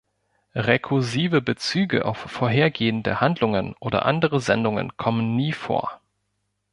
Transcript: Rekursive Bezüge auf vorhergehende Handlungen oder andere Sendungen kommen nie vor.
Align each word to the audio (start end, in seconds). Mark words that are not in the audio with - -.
Rekursive 0.55 1.43
Bezüge 1.43 2.05
auf 2.05 2.17
vorhergehende 2.17 3.21
Handlungen 3.21 3.75
oder 3.79 4.03
andere 4.03 4.39
Sendungen 4.41 4.97
kommen 4.97 5.35
nie 5.35 5.51
vor. 5.53 6.01